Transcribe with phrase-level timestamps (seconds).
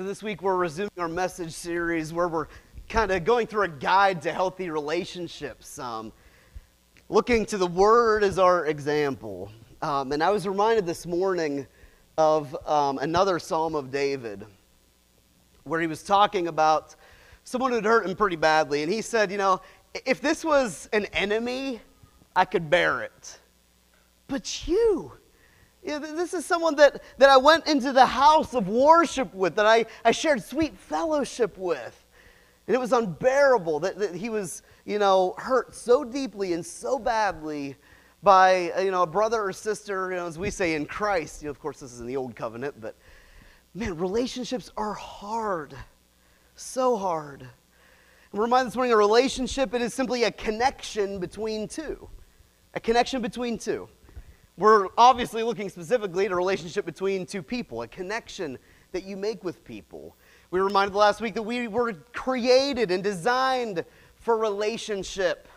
[0.00, 2.46] So, this week we're resuming our message series where we're
[2.88, 6.10] kind of going through a guide to healthy relationships, um,
[7.10, 9.52] looking to the Word as our example.
[9.82, 11.66] Um, and I was reminded this morning
[12.16, 14.46] of um, another Psalm of David
[15.64, 16.96] where he was talking about
[17.44, 18.82] someone who had hurt him pretty badly.
[18.82, 19.60] And he said, You know,
[20.06, 21.78] if this was an enemy,
[22.34, 23.38] I could bear it.
[24.28, 25.12] But you,
[25.82, 29.86] this is someone that, that I went into the house of worship with, that I,
[30.04, 32.06] I shared sweet fellowship with.
[32.66, 36.98] And it was unbearable that, that he was, you know, hurt so deeply and so
[36.98, 37.76] badly
[38.22, 41.42] by, uh, you know, a brother or sister, you know, as we say in Christ.
[41.42, 42.94] You know, of course, this is in the old covenant, but
[43.74, 45.74] man, relationships are hard.
[46.54, 47.40] So hard.
[48.32, 52.08] And remind this morning, a relationship, it is simply a connection between two.
[52.74, 53.88] A connection between two.
[54.60, 58.58] We're obviously looking specifically at a relationship between two people, a connection
[58.92, 60.14] that you make with people.
[60.50, 63.86] We were reminded last week that we were created and designed
[64.16, 65.48] for relationship.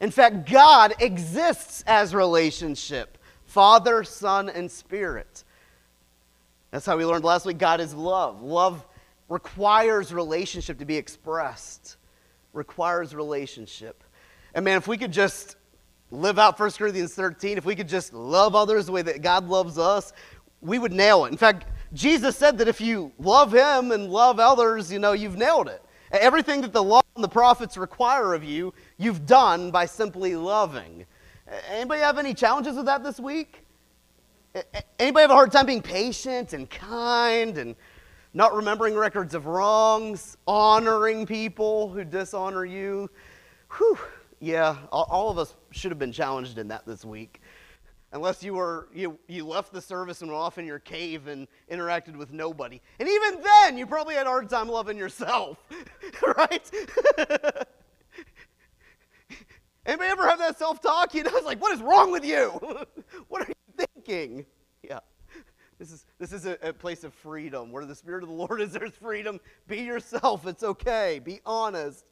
[0.00, 5.42] In fact, God exists as relationship Father, Son, and Spirit.
[6.70, 8.42] That's how we learned last week God is love.
[8.42, 8.84] Love
[9.30, 11.96] requires relationship to be expressed,
[12.52, 14.04] requires relationship.
[14.52, 15.56] And man, if we could just
[16.10, 19.48] live out 1 Corinthians 13, if we could just love others the way that God
[19.48, 20.12] loves us,
[20.60, 21.32] we would nail it.
[21.32, 25.36] In fact, Jesus said that if you love him and love others, you know, you've
[25.36, 25.82] nailed it.
[26.12, 31.04] Everything that the law and the prophets require of you, you've done by simply loving.
[31.70, 33.64] Anybody have any challenges with that this week?
[34.98, 37.76] Anybody have a hard time being patient and kind and
[38.34, 43.10] not remembering records of wrongs, honoring people who dishonor you?
[43.76, 43.98] Whew
[44.40, 47.40] yeah, all of us should have been challenged in that this week.
[48.12, 51.46] Unless you were you, you left the service and went off in your cave and
[51.70, 52.80] interacted with nobody.
[52.98, 55.58] And even then, you probably had a hard time loving yourself,
[56.36, 56.70] right?
[59.84, 61.14] Anybody ever have that self-talk?
[61.14, 62.48] You know, it's like, what is wrong with you?
[63.28, 64.44] what are you thinking?
[64.82, 65.00] Yeah.
[65.78, 67.72] This is, this is a, a, place of freedom.
[67.72, 69.40] Where the Spirit of the Lord is, there's freedom.
[69.66, 70.46] Be yourself.
[70.46, 71.20] It's okay.
[71.24, 72.04] Be honest.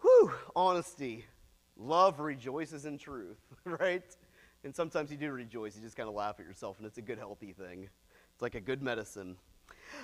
[0.00, 1.26] Whew, honesty.
[1.76, 4.16] Love rejoices in truth, right?
[4.64, 5.76] And sometimes you do rejoice.
[5.76, 7.88] You just kind of laugh at yourself, and it's a good, healthy thing.
[8.32, 9.36] It's like a good medicine.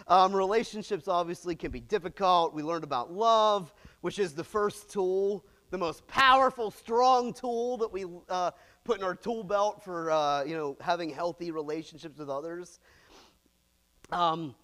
[0.09, 2.55] Um, relationships obviously can be difficult.
[2.55, 7.93] We learned about love, which is the first tool, the most powerful, strong tool that
[7.93, 8.53] we uh,
[8.85, 12.79] put in our tool belt for uh, you know having healthy relationships with others.
[14.11, 14.55] Um,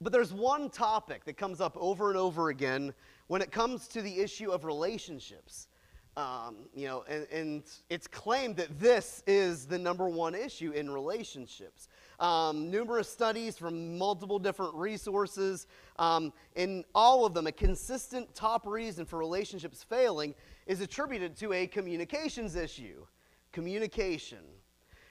[0.00, 2.92] but there's one topic that comes up over and over again
[3.28, 5.68] when it comes to the issue of relationships.
[6.16, 10.90] Um, you know, and, and, it's claimed that this is the number one issue in
[10.90, 11.88] relationships.
[12.20, 15.66] Um, numerous studies from multiple different resources,
[15.98, 20.34] um, in all of them, a consistent top reason for relationships failing
[20.66, 23.06] is attributed to a communications issue.
[23.52, 24.38] Communication.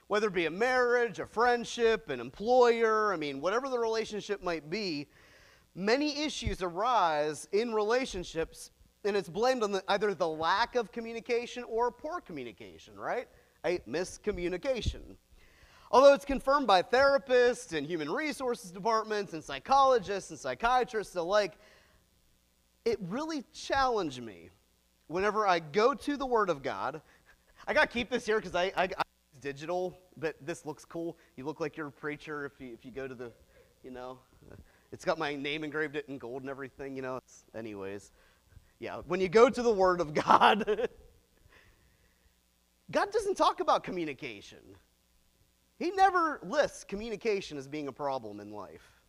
[0.07, 4.71] Whether it be a marriage, a friendship, an employer, I mean, whatever the relationship might
[4.71, 5.07] be,
[5.75, 8.71] many issues arise in relationships
[9.05, 13.27] and it's blamed on the, either the lack of communication or poor communication, right?
[13.65, 15.01] A miscommunication.
[15.91, 21.53] Although it's confirmed by therapists and human resources departments and psychologists and psychiatrists alike,
[22.83, 24.49] it really challenged me
[25.07, 27.01] whenever I go to the Word of God.
[27.67, 29.03] I got to keep this here because I, I, I
[29.41, 31.17] digital, but this looks cool.
[31.37, 33.31] You look like you're a preacher if you, if you go to the,
[33.83, 34.19] you know,
[34.91, 37.17] it's got my name engraved it in gold and everything, you know.
[37.17, 38.11] It's, anyways,
[38.79, 40.65] yeah, when you go to the Word of God,
[42.91, 44.59] God doesn't talk about communication.
[45.77, 49.01] He never lists communication as being a problem in life.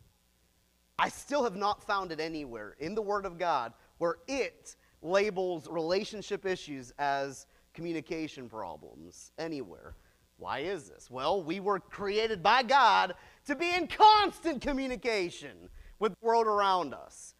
[0.99, 5.67] I still have not found it anywhere in the Word of God where it labels
[5.69, 9.95] relationship issues as communication problems anywhere.
[10.37, 11.09] Why is this?
[11.09, 15.69] Well, we were created by God to be in constant communication
[15.99, 17.35] with the world around us.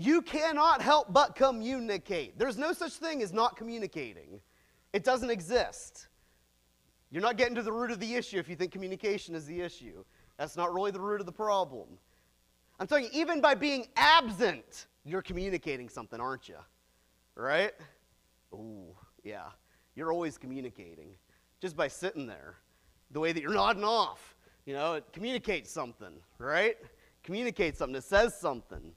[0.00, 2.38] You cannot help but communicate.
[2.38, 4.40] There's no such thing as not communicating,
[4.94, 6.08] it doesn't exist.
[7.10, 9.60] You're not getting to the root of the issue if you think communication is the
[9.60, 10.02] issue.
[10.38, 11.98] That's not really the root of the problem.
[12.78, 16.56] I'm telling you, even by being absent, you're communicating something, aren't you?
[17.34, 17.72] Right?
[18.54, 19.48] Ooh, yeah.
[19.96, 21.10] You're always communicating
[21.60, 22.54] just by sitting there.
[23.10, 26.78] The way that you're nodding off, you know, it communicates something, right?
[27.22, 28.92] Communicates something, it says something.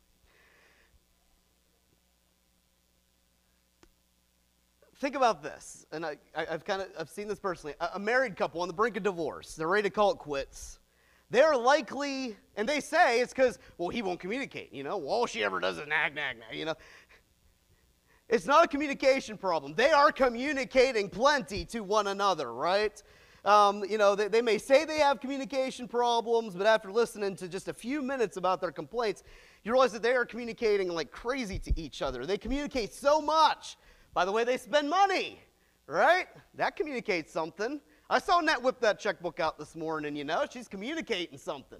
[5.04, 7.76] Think about this, and I, have kind of I've seen this personally.
[7.94, 10.80] A, married couple on the brink of divorce, they're ready to call it quits.
[11.30, 15.04] they're likely, and they say it's because, well, he won't communicate, you know?
[15.04, 16.76] All she ever does is nag, nag, nag, you know?
[18.30, 19.74] It's not a communication problem.
[19.76, 23.02] They are communicating plenty to one another, right?
[23.44, 27.50] Um, you know, they, they may say they have communication problems, but after listening to
[27.50, 29.24] just a few minutes about their complaints,
[29.66, 32.26] you realize that they are communicating like crazy to each other.
[32.26, 33.76] They communicate so much
[34.14, 35.40] by the way they spend money,
[35.88, 36.28] right?
[36.56, 37.82] That communicates something.
[38.10, 41.80] I saw Annette whip that checkbook out this morning, you know, she's communicating something.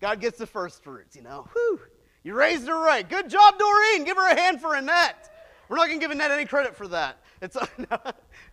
[0.00, 1.46] God gets the first fruits, you know.
[1.52, 1.80] Whew.
[2.22, 3.08] You raised her right.
[3.08, 4.04] Good job, Doreen.
[4.04, 5.30] Give her a hand for Annette.
[5.68, 7.22] We're not going to give Annette any credit for that.
[7.40, 7.86] It's, and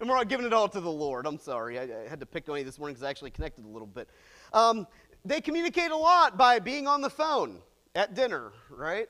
[0.02, 1.26] we're not giving it all to the Lord.
[1.26, 1.80] I'm sorry.
[1.80, 3.88] I, I had to pick on you this morning because I actually connected a little
[3.88, 4.10] bit.
[4.54, 4.88] Um,
[5.26, 7.60] they communicate a lot by being on the phone
[7.96, 9.10] at dinner, right?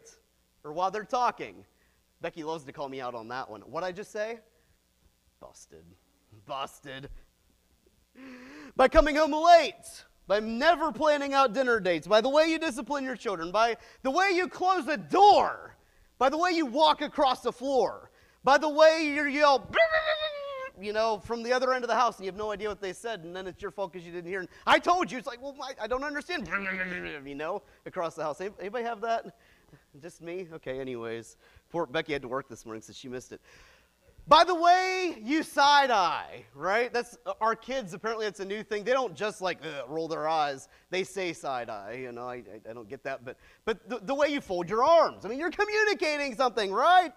[0.63, 1.65] Or while they're talking.
[2.21, 3.61] Becky loves to call me out on that one.
[3.61, 4.39] What I just say?
[5.39, 5.85] Busted.
[6.45, 7.09] Busted.
[8.75, 13.03] By coming home late, by never planning out dinner dates, by the way you discipline
[13.03, 15.75] your children, by the way you close the door,
[16.17, 18.11] by the way you walk across the floor,
[18.43, 19.69] by the way you yell,
[20.81, 22.81] you know, from the other end of the house and you have no idea what
[22.81, 24.39] they said, and then it's your fault because you didn't hear.
[24.39, 25.17] And I told you.
[25.17, 26.49] It's like, well, I, I don't understand.
[27.25, 28.41] You know, across the house.
[28.41, 29.35] Anybody have that?
[30.01, 30.47] Just me?
[30.53, 31.37] Okay, anyways.
[31.69, 33.41] Poor Becky had to work this morning, so she missed it.
[34.27, 36.91] By the way, you side eye, right?
[36.91, 37.93] That's our kids.
[37.93, 38.83] Apparently, it's a new thing.
[38.83, 41.99] They don't just like uh, roll their eyes; they say side eye.
[42.01, 44.69] You know, I, I, I don't get that, but but the, the, way you fold
[44.69, 45.23] your arms.
[45.23, 47.13] I mean, you're communicating something, right?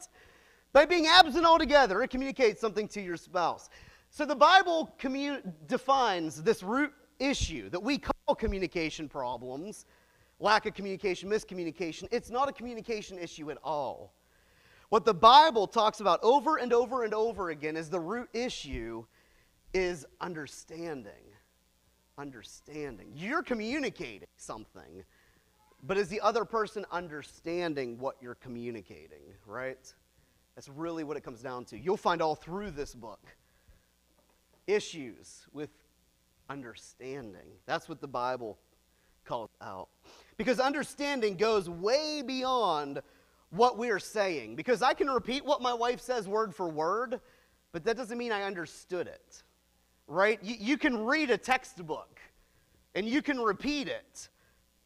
[0.73, 3.71] By being absent altogether, it communicates something to your spouse.
[4.11, 9.85] So the Bible commu- defines this root issue that we call communication problems,
[10.39, 12.07] lack of communication, miscommunication.
[12.13, 14.15] It's not a communication issue at all.
[14.91, 19.05] What the Bible talks about over and over and over again is the root issue
[19.73, 21.13] is understanding.
[22.19, 23.13] Understanding.
[23.15, 25.05] You're communicating something,
[25.85, 29.95] but is the other person understanding what you're communicating, right?
[30.57, 31.79] That's really what it comes down to.
[31.79, 33.21] You'll find all through this book
[34.67, 35.71] issues with
[36.49, 37.47] understanding.
[37.65, 38.59] That's what the Bible
[39.25, 39.89] calls out.
[40.37, 43.03] Because understanding goes way beyond
[43.51, 44.57] what we are saying.
[44.57, 47.21] Because I can repeat what my wife says word for word,
[47.73, 49.43] but that doesn't mean I understood it.
[50.07, 50.39] Right?
[50.43, 52.21] You, you can read a textbook
[52.95, 54.29] and you can repeat it,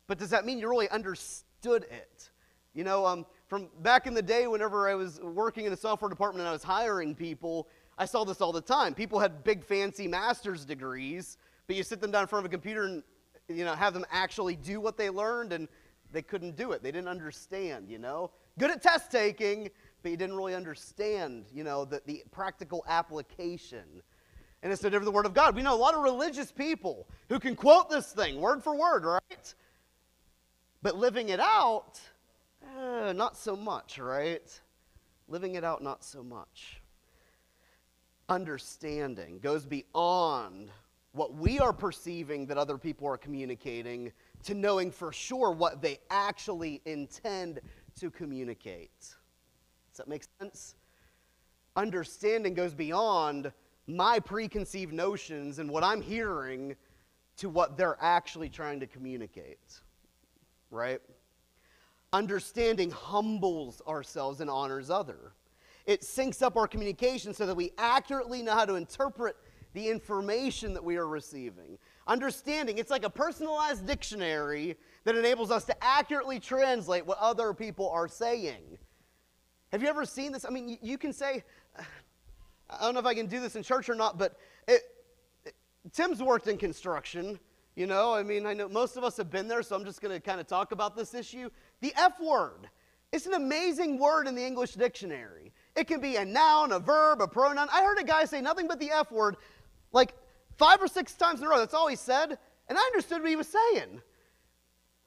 [0.06, 2.30] but does that mean you really understood it?
[2.74, 6.08] You know, um, from back in the day, whenever I was working in a software
[6.08, 8.94] department and I was hiring people, I saw this all the time.
[8.94, 12.52] People had big, fancy master's degrees, but you sit them down in front of a
[12.52, 13.02] computer and
[13.48, 15.68] you know have them actually do what they learned, and
[16.12, 16.82] they couldn't do it.
[16.82, 17.88] They didn't understand.
[17.88, 19.70] You know, good at test taking,
[20.02, 24.02] but you didn't really understand, you know, the, the practical application.
[24.62, 25.54] And it's no different the Word of God.
[25.54, 29.04] We know a lot of religious people who can quote this thing word for word,
[29.04, 29.54] right?
[30.82, 32.00] But living it out,
[32.62, 34.60] eh, not so much, right?
[35.28, 36.80] Living it out, not so much.
[38.28, 40.70] Understanding goes beyond
[41.12, 44.12] what we are perceiving that other people are communicating
[44.42, 47.60] to knowing for sure what they actually intend
[48.00, 48.98] to communicate.
[49.00, 50.74] Does that make sense?
[51.76, 53.52] Understanding goes beyond
[53.86, 56.76] my preconceived notions and what I'm hearing
[57.36, 59.80] to what they're actually trying to communicate.
[60.70, 61.00] Right?
[62.12, 65.32] Understanding humbles ourselves and honors other.
[65.86, 69.36] It syncs up our communication so that we accurately know how to interpret
[69.74, 71.78] the information that we are receiving.
[72.06, 77.90] Understanding, it's like a personalized dictionary that enables us to accurately translate what other people
[77.90, 78.78] are saying.
[79.72, 80.44] Have you ever seen this?
[80.44, 81.42] I mean, you can say,
[82.70, 84.38] I don't know if I can do this in church or not, but
[84.68, 84.82] it,
[85.44, 85.54] it,
[85.92, 87.38] Tim's worked in construction.
[87.74, 90.00] You know, I mean, I know most of us have been there, so I'm just
[90.00, 91.50] going to kind of talk about this issue.
[91.80, 92.68] The F word.
[93.14, 95.52] It's an amazing word in the English dictionary.
[95.76, 97.68] It can be a noun, a verb, a pronoun.
[97.72, 99.36] I heard a guy say nothing but the F word
[99.94, 100.14] like
[100.56, 101.58] five or six times in a row.
[101.58, 102.36] That's all he said.
[102.68, 104.02] And I understood what he was saying.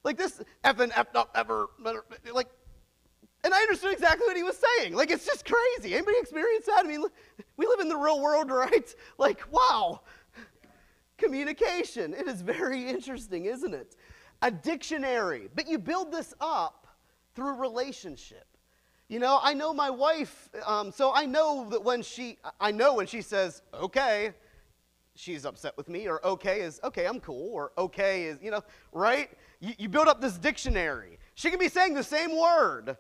[0.04, 1.68] Like this F and F not ever,
[2.34, 2.48] like,
[3.44, 4.94] and I understood exactly what he was saying.
[4.94, 5.94] Like, it's just crazy.
[5.94, 6.82] Anybody experience that?
[6.84, 7.04] I mean,
[7.56, 8.94] we live in the real world, right?
[9.18, 10.02] Like, wow.
[11.18, 12.14] Communication.
[12.14, 13.96] It is very interesting, isn't it?
[14.42, 15.50] A dictionary.
[15.54, 16.88] But you build this up
[17.36, 18.46] through relationship.
[19.08, 22.96] You know, I know my wife, um, so I know that when she, I know
[22.96, 24.34] when she says, okay,
[25.18, 28.64] she's upset with me, or okay is, okay, I'm cool, or okay is, you know,
[28.92, 29.30] right?
[29.60, 31.20] You, you build up this dictionary.
[31.36, 32.98] She can be saying the same word,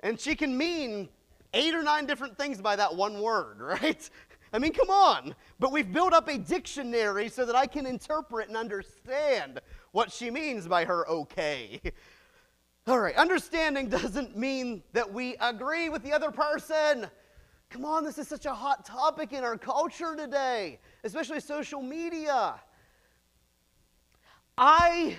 [0.00, 1.08] and she can mean
[1.54, 4.08] eight or nine different things by that one word, right?
[4.52, 5.34] I mean, come on.
[5.58, 9.60] But we've built up a dictionary so that I can interpret and understand
[9.92, 11.80] what she means by her okay.
[12.86, 17.08] All right, understanding doesn't mean that we agree with the other person.
[17.70, 22.54] Come on, this is such a hot topic in our culture today, especially social media.
[24.56, 25.16] I,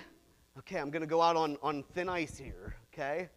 [0.58, 3.28] okay, I'm going to go out on, on thin ice here, okay?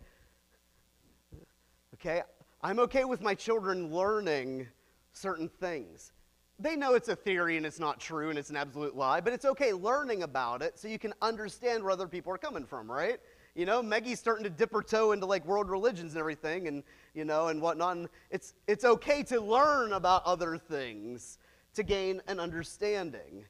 [1.96, 2.22] Okay,
[2.64, 4.68] I'm okay with my children learning
[5.14, 6.14] certain things.
[6.58, 9.34] They know it's a theory and it's not true and it's an absolute lie, but
[9.34, 12.90] it's okay learning about it so you can understand where other people are coming from,
[12.90, 13.20] right?
[13.56, 16.84] You know, Maggie's starting to dip her toe into like world religions and everything and,
[17.14, 17.98] you know, and whatnot.
[17.98, 21.38] And it's, it's okay to learn about other things
[21.74, 23.46] to gain an understanding.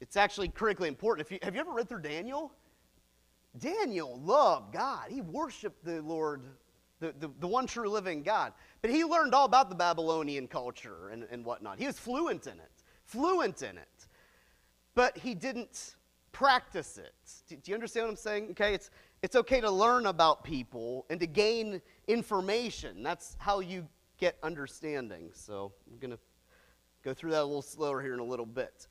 [0.00, 1.26] It's actually critically important.
[1.26, 2.52] If you, have you ever read through Daniel?
[3.58, 5.10] Daniel loved God.
[5.10, 6.42] He worshiped the Lord,
[7.00, 8.52] the, the, the one true living God.
[8.80, 11.78] But he learned all about the Babylonian culture and, and whatnot.
[11.78, 14.06] He was fluent in it, fluent in it.
[14.94, 15.96] But he didn't
[16.32, 17.14] practice it.
[17.48, 18.48] Do, do you understand what I'm saying?
[18.52, 18.90] Okay, it's,
[19.22, 23.02] it's okay to learn about people and to gain information.
[23.02, 23.86] That's how you
[24.18, 25.30] get understanding.
[25.32, 26.18] So I'm going to
[27.04, 28.86] go through that a little slower here in a little bit.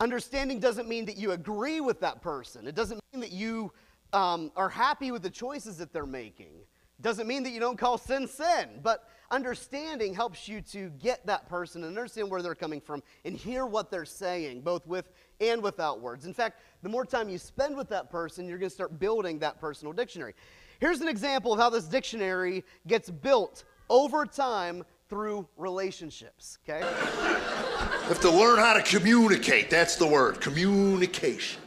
[0.00, 2.66] Understanding doesn't mean that you agree with that person.
[2.66, 3.72] It doesn't mean that you
[4.12, 6.54] um, are happy with the choices that they're making.
[7.00, 11.48] Doesn't mean that you don't call sin sin, but understanding helps you to get that
[11.48, 15.10] person and understand where they're coming from and hear what they're saying, both with
[15.40, 16.26] and without words.
[16.26, 19.40] In fact, the more time you spend with that person, you're going to start building
[19.40, 20.34] that personal dictionary.
[20.82, 26.80] Here's an example of how this dictionary gets built over time through relationships, okay?
[26.80, 29.70] You have to learn how to communicate.
[29.70, 31.62] That's the word communication.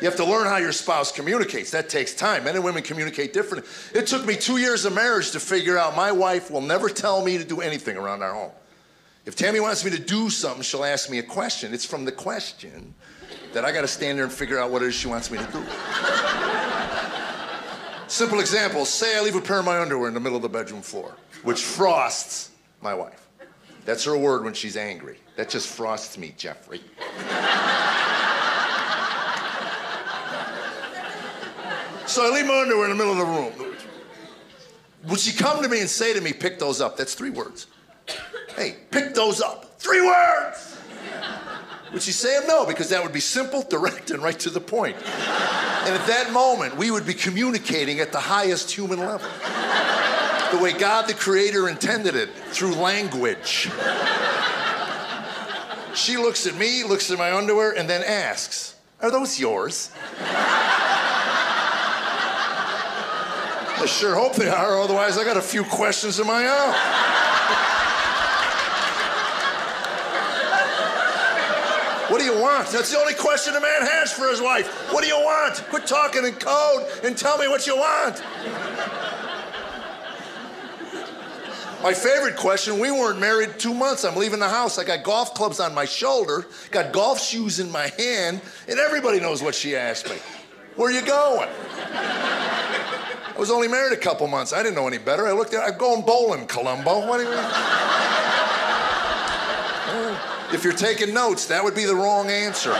[0.00, 1.70] You have to learn how your spouse communicates.
[1.72, 2.44] That takes time.
[2.44, 3.70] Men and women communicate differently.
[3.92, 7.22] It took me two years of marriage to figure out my wife will never tell
[7.22, 8.52] me to do anything around our home.
[9.26, 11.74] If Tammy wants me to do something, she'll ask me a question.
[11.74, 12.94] It's from the question
[13.52, 15.36] that I got to stand there and figure out what it is she wants me
[15.36, 15.62] to do.
[18.14, 20.48] Simple example say I leave a pair of my underwear in the middle of the
[20.48, 23.26] bedroom floor, which frosts my wife.
[23.84, 25.18] That's her word when she's angry.
[25.34, 26.80] That just frosts me, Jeffrey.
[32.06, 33.76] So I leave my underwear in the middle of the room.
[35.08, 36.96] Would she come to me and say to me, pick those up?
[36.96, 37.66] That's three words.
[38.54, 39.76] Hey, pick those up.
[39.80, 40.73] Three words!
[41.94, 42.48] Would she say them?
[42.48, 44.96] No, because that would be simple, direct, and right to the point.
[44.96, 49.30] And at that moment, we would be communicating at the highest human level.
[50.50, 53.70] The way God the Creator intended it, through language.
[55.94, 59.92] She looks at me, looks at my underwear, and then asks, Are those yours?
[63.76, 67.13] I sure hope they are, otherwise, I got a few questions of my own.
[72.14, 72.68] What do you want?
[72.68, 74.68] That's the only question a man has for his wife.
[74.92, 75.56] What do you want?
[75.68, 78.22] Quit talking in code and tell me what you want.
[81.82, 84.04] My favorite question we weren't married two months.
[84.04, 84.78] I'm leaving the house.
[84.78, 89.18] I got golf clubs on my shoulder, got golf shoes in my hand, and everybody
[89.18, 90.18] knows what she asked me.
[90.76, 91.48] Where you going?
[91.82, 94.52] I was only married a couple months.
[94.52, 95.26] I didn't know any better.
[95.26, 97.08] I looked at I'm going bowling, Columbo.
[97.08, 98.03] What do you
[100.54, 102.70] If you're taking notes, that would be the wrong answer.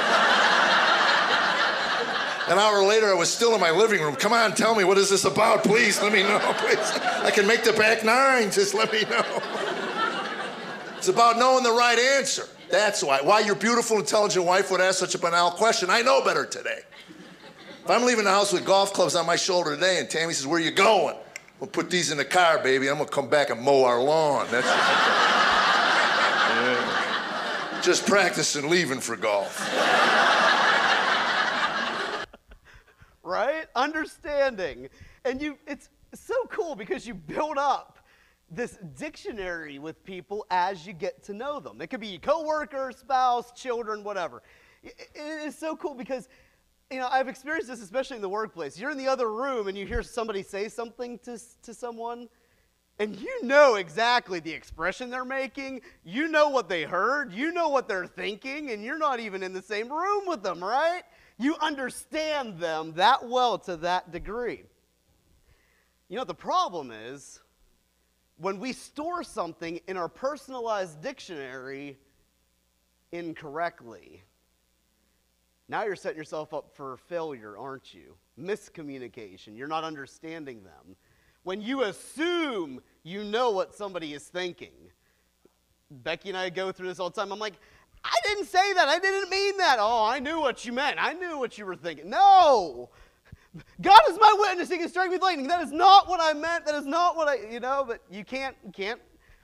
[2.47, 4.15] An hour later, I was still in my living room.
[4.15, 5.65] Come on, tell me, what is this about?
[5.65, 6.39] Please, let me know.
[6.59, 6.93] Please.
[7.23, 8.53] I can make the back nine.
[8.53, 9.25] Just let me know.
[10.97, 12.47] It's about knowing the right answer.
[12.71, 13.21] That's why.
[13.23, 15.91] Why your beautiful, intelligent wife would ask such a banal question.
[15.91, 16.81] I know better today.
[17.83, 20.47] If I'm leaving the house with golf clubs on my shoulder today and Tammy says,
[20.47, 21.17] Where you going?
[21.59, 22.89] We'll put these in the car, baby.
[22.89, 24.47] I'm gonna come back and mow our lawn.
[24.53, 25.64] That's.
[27.85, 29.61] Just practicing leaving for golf.
[33.23, 33.67] right?
[33.77, 34.89] Understanding.
[35.25, 37.99] And you it's so cool because you build up
[38.51, 41.81] this dictionary with people as you get to know them.
[41.83, 44.43] It could be your coworker, spouse, children, whatever.
[44.83, 46.29] It is so cool because
[46.91, 48.79] you know, I've experienced this especially in the workplace.
[48.79, 52.29] You're in the other room and you hear somebody say something to, to someone,
[52.99, 55.81] and you know exactly the expression they're making.
[56.05, 57.33] You know what they heard.
[57.33, 60.63] You know what they're thinking, and you're not even in the same room with them,
[60.63, 61.03] right?
[61.39, 64.63] You understand them that well to that degree.
[66.09, 67.41] You know, the problem is
[68.37, 71.99] when we store something in our personalized dictionary
[73.13, 74.23] incorrectly.
[75.69, 78.17] Now you're setting yourself up for failure, aren't you?
[78.39, 79.57] Miscommunication.
[79.57, 80.97] You're not understanding them.
[81.45, 84.73] When you assume you know what somebody is thinking,
[85.91, 87.33] Becky and I go through this all the time.
[87.33, 87.55] I'm like,
[88.03, 88.89] I didn't say that.
[88.89, 89.77] I didn't mean that.
[89.79, 90.97] Oh, I knew what you meant.
[90.99, 92.11] I knew what you were thinking.
[92.11, 92.91] No.
[93.81, 94.69] God is my witness.
[94.69, 95.47] He can strike me with lightning.
[95.47, 96.67] That is not what I meant.
[96.67, 99.01] That is not what I, you know, but you can't, you can't.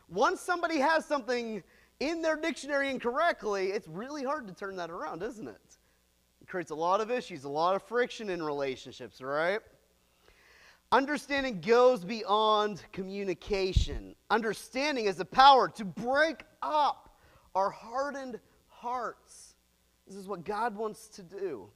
[0.08, 1.62] Once somebody has something
[2.00, 5.78] in their dictionary incorrectly, it's really hard to turn that around, isn't it?
[6.40, 9.60] It creates a lot of issues, a lot of friction in relationships, right?
[10.92, 14.16] Understanding goes beyond communication.
[14.28, 17.16] Understanding is the power to break up
[17.54, 19.54] our hardened hearts.
[20.08, 21.68] This is what God wants to do.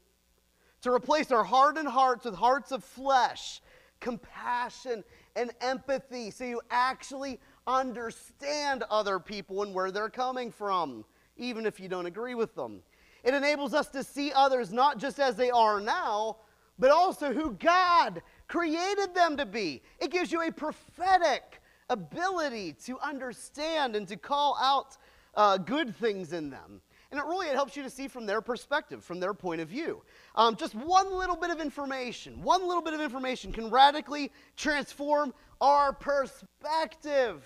[0.82, 3.62] To replace our hardened hearts with hearts of flesh,
[4.00, 5.04] compassion,
[5.36, 11.04] and empathy, so you actually understand other people and where they're coming from,
[11.36, 12.82] even if you don't agree with them.
[13.22, 16.38] It enables us to see others not just as they are now,
[16.78, 19.82] but also who God created them to be.
[19.98, 21.60] It gives you a prophetic
[21.90, 24.96] ability to understand and to call out
[25.34, 26.80] uh, good things in them.
[27.10, 29.68] And it really it helps you to see from their perspective, from their point of
[29.68, 30.02] view.
[30.34, 35.32] Um, just one little bit of information, one little bit of information can radically transform
[35.60, 37.44] our perspective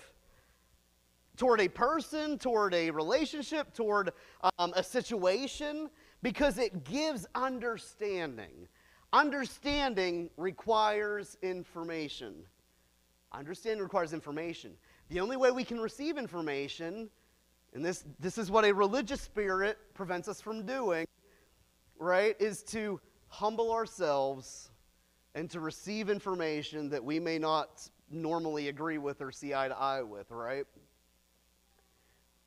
[1.37, 4.11] toward a person, toward a relationship, toward
[4.57, 5.89] um, a situation,
[6.23, 8.67] because it gives understanding.
[9.11, 12.35] Understanding requires information.
[13.31, 14.73] Understanding requires information.
[15.09, 17.09] The only way we can receive information,
[17.73, 21.07] and this, this is what a religious spirit prevents us from doing,
[21.97, 24.69] right, is to humble ourselves
[25.33, 29.77] and to receive information that we may not normally agree with or see eye to
[29.77, 30.65] eye with, right?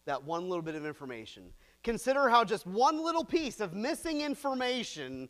[0.04, 1.44] That one little bit of information.
[1.82, 5.28] Consider how just one little piece of missing information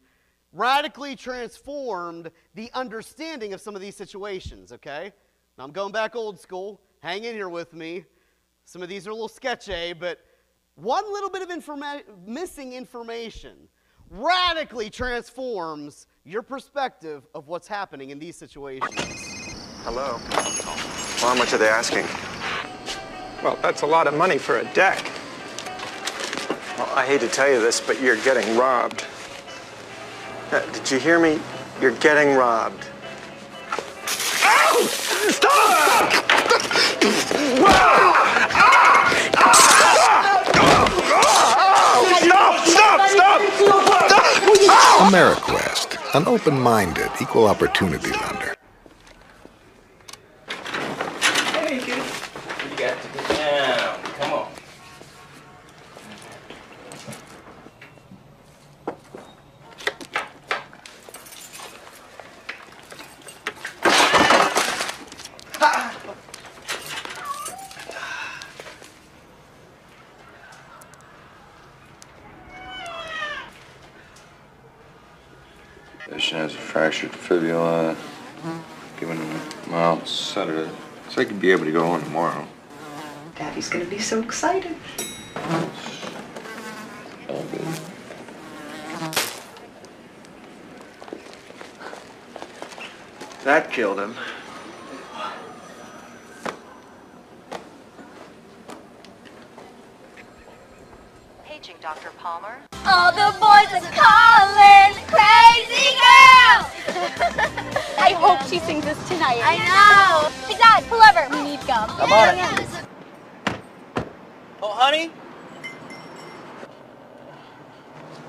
[0.53, 5.13] radically transformed the understanding of some of these situations, okay?
[5.57, 6.81] Now I'm going back old school.
[7.01, 8.05] Hang in here with me.
[8.65, 10.21] Some of these are a little sketchy, but
[10.77, 13.69] one little bit of informa- missing information
[14.09, 18.93] radically transforms your perspective of what's happening in these situations.
[19.85, 20.19] Hello.
[20.31, 22.05] Well, how much are they asking?
[23.43, 25.11] Well, that's a lot of money for a deck.
[26.79, 29.05] Well, I hate to tell you this, but you're getting robbed.
[30.53, 31.41] Uh, did you hear me?
[31.81, 32.85] You're getting robbed.
[35.31, 36.13] Stop!
[37.09, 37.43] Stop!
[42.69, 43.41] Stop!
[45.01, 48.52] AmeriQuest, an open-minded, equal opportunity lender.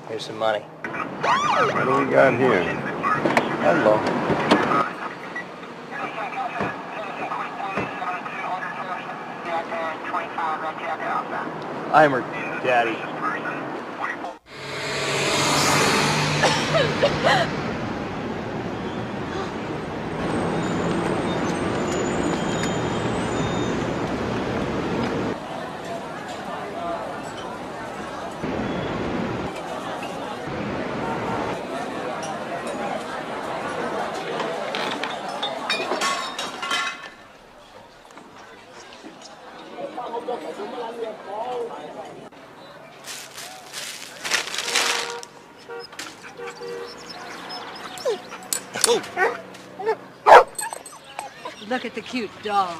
[0.08, 0.60] Here's some money.
[0.60, 2.62] What do we got here?
[3.62, 3.94] Hello.
[11.92, 12.20] I'm her
[12.62, 12.96] daddy.
[51.74, 52.78] Look at the cute dog.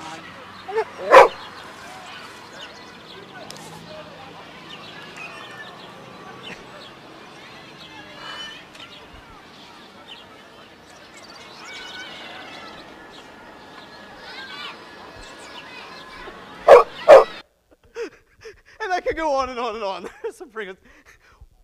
[18.80, 20.08] And I could go on and on and on.
[20.30, 20.78] one pretty good.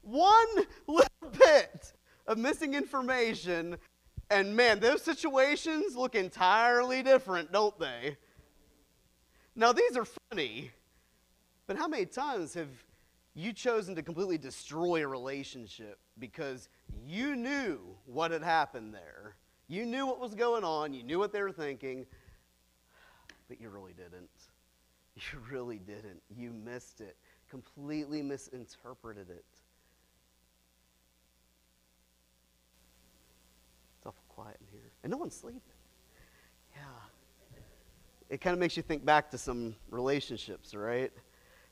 [0.02, 0.48] One
[0.88, 1.92] little bit
[2.26, 3.76] of missing information,
[4.30, 8.16] and man, those situations look entirely different, don't they?
[9.56, 10.70] Now, these are funny,
[11.66, 12.68] but how many times have
[13.34, 16.68] you chosen to completely destroy a relationship because
[17.06, 19.34] you knew what had happened there?
[19.68, 22.06] You knew what was going on, you knew what they were thinking,
[23.48, 24.30] but you really didn't.
[25.16, 26.22] You really didn't.
[26.34, 27.16] You missed it,
[27.50, 29.44] completely misinterpreted it.
[33.98, 35.60] It's awful quiet in here, and no one's sleeping.
[36.74, 36.82] Yeah.
[38.28, 41.12] It kind of makes you think back to some relationships, right?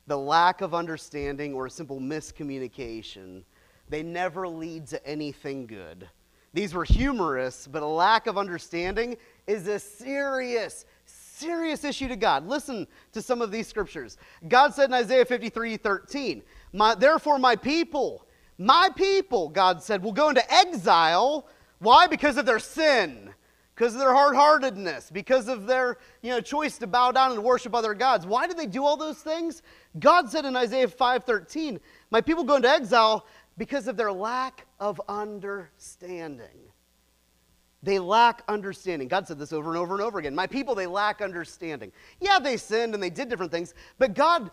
[0.07, 3.43] The lack of understanding or a simple miscommunication,
[3.89, 6.09] they never lead to anything good.
[6.53, 12.47] These were humorous, but a lack of understanding is a serious, serious issue to God.
[12.47, 14.17] Listen to some of these scriptures.
[14.47, 16.41] God said in Isaiah 53 13,
[16.73, 18.25] my, Therefore, my people,
[18.57, 21.47] my people, God said, will go into exile.
[21.79, 22.07] Why?
[22.07, 23.33] Because of their sin,
[23.73, 27.43] because of their hard heartedness, because of their you know, choice to bow down and
[27.43, 28.25] worship other gods.
[28.25, 29.61] Why did they do all those things?
[29.99, 31.79] God said in Isaiah 5 13,
[32.11, 33.25] My people go into exile
[33.57, 36.47] because of their lack of understanding.
[37.81, 39.07] They lack understanding.
[39.07, 40.35] God said this over and over and over again.
[40.35, 41.93] My people, they lack understanding.
[42.19, 44.51] Yeah, they sinned and they did different things, but God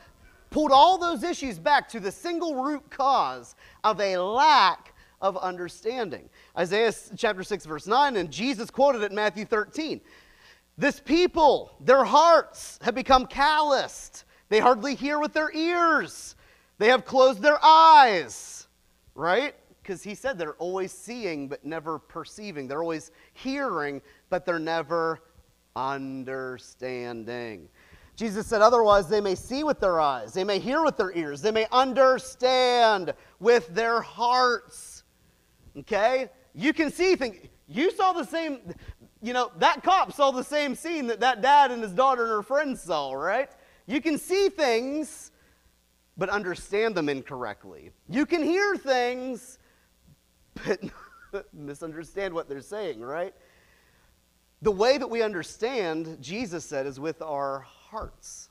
[0.50, 6.28] pulled all those issues back to the single root cause of a lack of understanding.
[6.56, 10.00] Isaiah chapter 6, verse 9, and Jesus quoted it in Matthew 13.
[10.78, 14.24] This people, their hearts have become calloused.
[14.48, 16.36] They hardly hear with their ears.
[16.78, 18.56] They have closed their eyes
[19.16, 19.54] right?
[19.82, 22.68] Because he said they're always seeing but never perceiving.
[22.68, 25.22] They're always hearing but they're never
[25.74, 27.68] understanding.
[28.14, 31.42] Jesus said, otherwise, they may see with their eyes, they may hear with their ears,
[31.42, 34.95] they may understand with their hearts.
[35.78, 36.28] Okay?
[36.54, 37.36] You can see things.
[37.68, 38.60] You saw the same,
[39.22, 42.30] you know, that cop saw the same scene that that dad and his daughter and
[42.30, 43.50] her friends saw, right?
[43.86, 45.32] You can see things
[46.16, 47.90] but understand them incorrectly.
[48.08, 49.58] You can hear things,
[50.64, 50.80] but
[51.52, 53.34] misunderstand what they're saying, right?
[54.62, 58.48] The way that we understand, Jesus said, is with our hearts.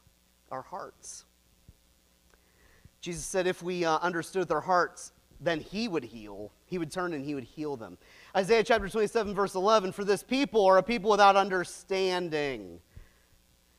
[0.51, 1.25] Our hearts.
[3.01, 5.11] Jesus said if we uh, understood our hearts,
[5.41, 6.51] then he would heal.
[6.65, 7.97] He would turn and he would heal them.
[8.35, 12.79] Isaiah chapter 27, verse 11 For this people are a people without understanding.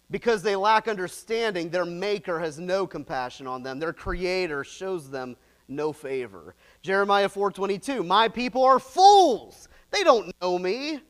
[0.09, 3.81] Because they lack understanding, their maker has no compassion on them.
[3.81, 5.37] Their creator shows them
[5.69, 6.55] no favor.
[6.83, 9.69] Jeremiah 4:22, "My people are fools.
[9.91, 11.01] They don't know me.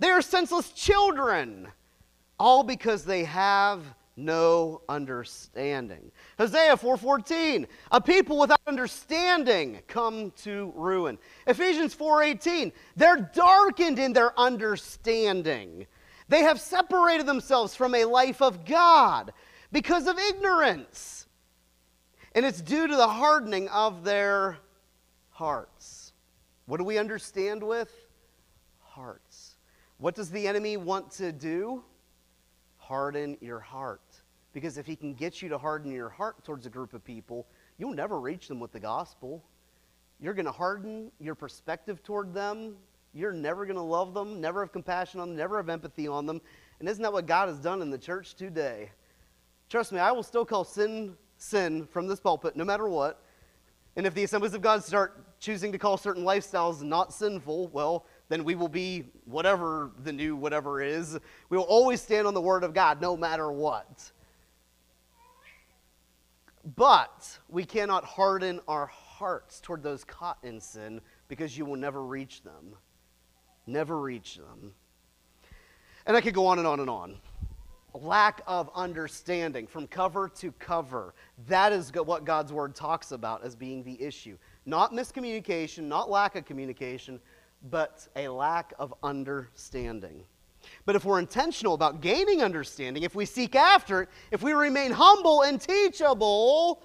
[0.00, 1.70] They are senseless children,
[2.38, 11.18] all because they have no understanding." Hosea 4:14, "A people without understanding come to ruin."
[11.46, 15.86] Ephesians 4:18, "They're darkened in their understanding."
[16.28, 19.32] They have separated themselves from a life of God
[19.72, 21.26] because of ignorance.
[22.32, 24.58] And it's due to the hardening of their
[25.30, 26.12] hearts.
[26.66, 27.92] What do we understand with?
[28.80, 29.56] Hearts.
[29.98, 31.84] What does the enemy want to do?
[32.76, 34.09] Harden your heart.
[34.52, 37.46] Because if he can get you to harden your heart towards a group of people,
[37.78, 39.44] you'll never reach them with the gospel.
[40.20, 42.76] You're going to harden your perspective toward them
[43.12, 46.26] you're never going to love them, never have compassion on them, never have empathy on
[46.26, 46.40] them.
[46.78, 48.90] And isn't that what God has done in the church today?
[49.68, 53.22] Trust me, I will still call sin sin from this pulpit no matter what.
[53.96, 58.06] And if the assemblies of God start choosing to call certain lifestyles not sinful, well,
[58.28, 61.18] then we will be whatever the new whatever is.
[61.48, 64.12] We will always stand on the word of God no matter what.
[66.76, 72.02] But we cannot harden our hearts toward those caught in sin because you will never
[72.02, 72.76] reach them
[73.70, 74.72] never reach them.
[76.06, 77.16] And I could go on and on and on.
[77.92, 81.14] Lack of understanding from cover to cover.
[81.48, 84.36] That is what God's word talks about as being the issue.
[84.64, 87.20] Not miscommunication, not lack of communication,
[87.68, 90.24] but a lack of understanding.
[90.84, 94.90] But if we're intentional about gaining understanding, if we seek after it, if we remain
[94.90, 96.82] humble and teachable,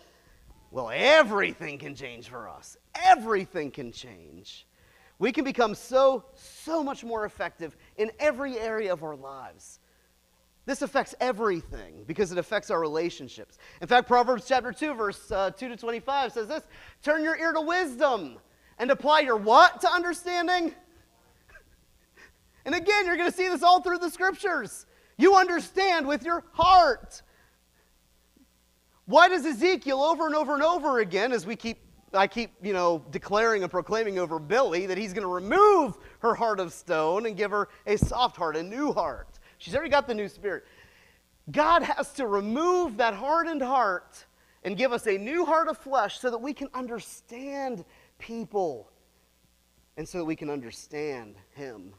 [0.72, 2.78] well, everything can change for us.
[2.96, 4.68] Everything can change.
[5.20, 9.80] We can become so, so much more effective in every area of our lives.
[10.66, 13.58] This affects everything because it affects our relationships.
[13.82, 16.64] In fact, Proverbs chapter 2, verse uh, 2 to 25 says this
[17.04, 18.38] Turn your ear to wisdom
[18.80, 20.74] and apply your what to understanding?
[22.66, 24.86] And again, you're going to see this all through the scriptures.
[25.18, 27.22] You understand with your heart.
[29.06, 31.78] Why does Ezekiel over and over and over again, as we keep,
[32.14, 36.34] I keep, you know, declaring and proclaiming over Billy that he's going to remove her
[36.34, 39.40] heart of stone and give her a soft heart, a new heart?
[39.60, 40.66] She's already got the new spirit.
[41.52, 44.26] God has to remove that hardened heart
[44.64, 47.86] and give us a new heart of flesh so that we can understand
[48.18, 48.92] people
[49.98, 51.94] and so that we can understand Him.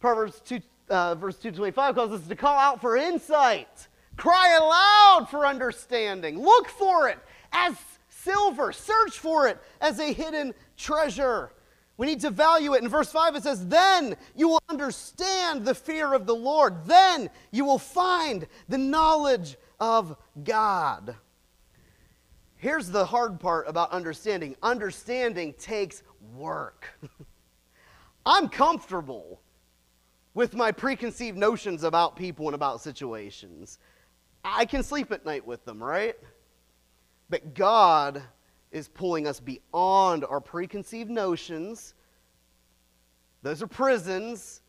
[0.00, 3.88] Proverbs 2, uh, verse 225 calls us to call out for insight.
[4.16, 6.40] Cry aloud for understanding.
[6.40, 7.18] Look for it
[7.52, 7.76] as
[8.08, 8.72] silver.
[8.72, 11.52] Search for it as a hidden treasure.
[11.96, 12.82] We need to value it.
[12.82, 16.84] In verse 5, it says, Then you will understand the fear of the Lord.
[16.84, 21.16] Then you will find the knowledge of God.
[22.56, 26.02] Here's the hard part about understanding understanding takes
[26.36, 26.86] work.
[28.26, 29.40] I'm comfortable
[30.34, 33.78] with my preconceived notions about people and about situations.
[34.44, 36.16] I can sleep at night with them, right?
[37.28, 38.22] But God
[38.70, 41.94] is pulling us beyond our preconceived notions.
[43.42, 44.62] Those are prisons.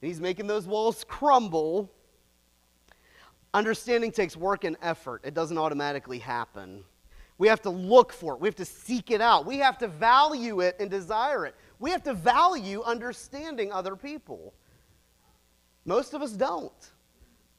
[0.00, 1.90] And He's making those walls crumble.
[3.54, 6.84] Understanding takes work and effort, it doesn't automatically happen.
[7.38, 8.40] We have to look for it.
[8.40, 9.46] We have to seek it out.
[9.46, 11.56] We have to value it and desire it.
[11.80, 14.54] We have to value understanding other people.
[15.84, 16.72] Most of us don't.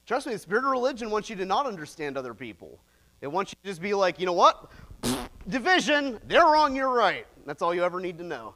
[0.06, 2.80] Trust me, the spirit of religion wants you to not understand other people.
[3.22, 4.72] It wants you to just be like, you know what?
[5.48, 7.26] Division, they're wrong, you're right.
[7.46, 8.56] That's all you ever need to know.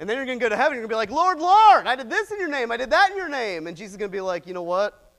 [0.00, 1.86] And then you're going to go to heaven, you're going to be like, Lord, Lord,
[1.86, 3.66] I did this in your name, I did that in your name.
[3.66, 5.12] And Jesus is going to be like, you know what?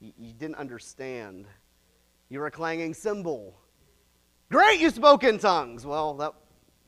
[0.00, 1.46] You, didn't understand.
[2.28, 3.58] You were a clanging cymbal.
[4.48, 5.84] Great, you spoke in tongues.
[5.84, 6.32] Well, that,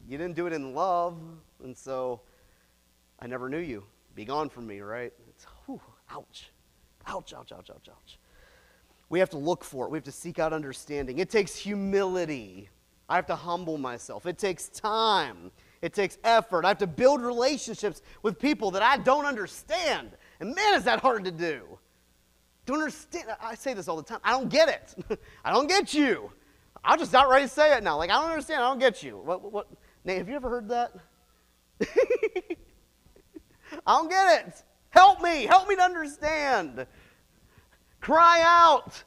[0.09, 1.19] you didn't do it in love,
[1.63, 2.21] and so
[3.19, 3.85] I never knew you.
[4.15, 5.13] Be gone from me, right?
[5.29, 6.51] It's, whew, ouch.
[7.07, 8.19] Ouch, ouch, ouch, ouch, ouch.
[9.09, 9.91] We have to look for it.
[9.91, 11.19] We have to seek out understanding.
[11.19, 12.69] It takes humility.
[13.09, 14.27] I have to humble myself.
[14.27, 15.51] It takes time.
[15.83, 16.65] It takes effort.
[16.65, 20.11] I have to build relationships with people that I don't understand.
[20.39, 21.63] And man, is that hard to do.
[22.67, 23.25] Don't understand.
[23.43, 24.21] I say this all the time.
[24.23, 25.19] I don't get it.
[25.45, 26.31] I don't get you.
[26.85, 27.97] I'll just outright say it now.
[27.97, 28.63] Like, I don't understand.
[28.63, 29.19] I don't get you.
[29.19, 29.67] What, what,
[30.05, 30.93] Nate, have you ever heard that?
[33.91, 34.63] I don't get it.
[34.91, 35.47] Help me.
[35.47, 36.87] Help me to understand.
[38.01, 39.03] Cry out.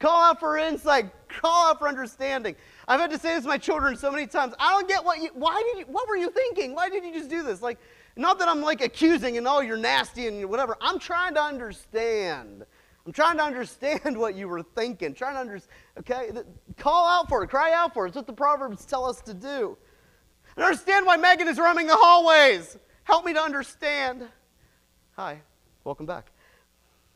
[0.00, 1.12] Call out for insight.
[1.28, 2.56] Call out for understanding.
[2.88, 4.52] I've had to say this to my children so many times.
[4.58, 6.74] I don't get what you, why did you, what were you thinking?
[6.74, 7.62] Why did you just do this?
[7.62, 7.78] Like,
[8.16, 10.76] not that I'm like accusing and oh, you're nasty and whatever.
[10.80, 12.66] I'm trying to understand.
[13.06, 15.14] I'm trying to understand what you were thinking.
[15.14, 16.30] Trying to understand, okay?
[16.76, 17.50] Call out for it.
[17.50, 18.08] Cry out for it.
[18.08, 19.78] It's what the Proverbs tell us to do.
[20.56, 22.78] And understand why Megan is roaming the hallways.
[23.04, 24.26] Help me to understand.
[25.16, 25.40] Hi,
[25.84, 26.30] welcome back.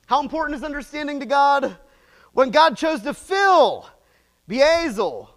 [0.07, 1.77] How important is understanding to God?
[2.33, 3.89] When God chose to fill
[4.49, 5.29] Bezalel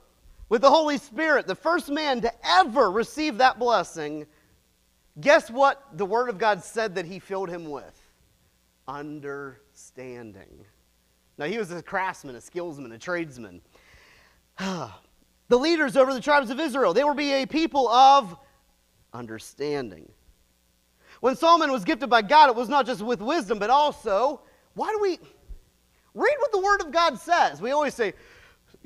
[0.50, 4.28] with the Holy Spirit, the first man to ever receive that blessing,
[5.20, 8.00] guess what the Word of God said that he filled him with?
[8.88, 10.66] Understanding.
[11.38, 13.62] Now, he was a craftsman, a skillsman, a tradesman.
[14.58, 14.92] the
[15.50, 18.36] leaders over the tribes of Israel, they were be a people of
[19.14, 20.12] understanding.
[21.22, 24.42] When Solomon was gifted by God, it was not just with wisdom, but also,
[24.74, 25.20] why do we
[26.14, 27.62] read what the Word of God says?
[27.62, 28.14] We always say,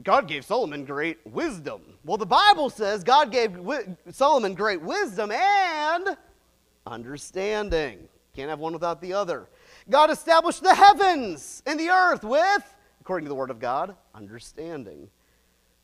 [0.03, 1.81] God gave Solomon great wisdom.
[2.03, 3.57] Well, the Bible says God gave
[4.11, 6.17] Solomon great wisdom and
[6.85, 8.07] understanding.
[8.35, 9.47] Can't have one without the other.
[9.89, 15.07] God established the heavens and the earth with, according to the Word of God, understanding.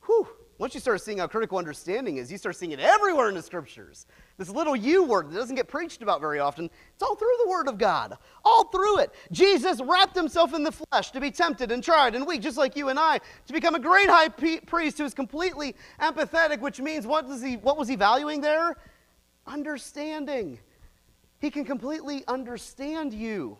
[0.05, 0.27] Whew.
[0.62, 3.41] Once you start seeing how critical understanding is, you start seeing it everywhere in the
[3.41, 4.06] scriptures.
[4.38, 7.50] This little U word that doesn't get preached about very often, it's all through the
[7.50, 8.15] Word of God.
[8.45, 9.10] All through it.
[9.32, 12.76] Jesus wrapped himself in the flesh to be tempted and tried and weak, just like
[12.76, 17.08] you and I, to become a great high priest who is completely empathetic, which means
[17.08, 18.78] what, does he, what was he valuing there?
[19.47, 20.60] Understanding.
[21.39, 23.58] He can completely understand you.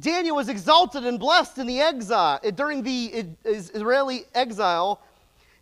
[0.00, 5.00] Daniel was exalted and blessed in the exile during the Israeli exile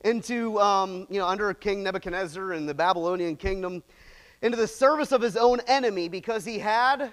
[0.05, 3.83] into, um, you know, under King Nebuchadnezzar and the Babylonian kingdom,
[4.43, 7.12] into the service of his own enemy because he had